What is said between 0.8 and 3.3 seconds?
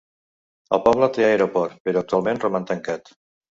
poble té aeroport, però actualment roman tancat.